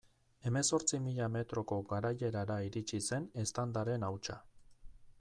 [0.49, 4.43] Hemezortzi mila metroko garaierara iritsi zen eztandaren hautsa.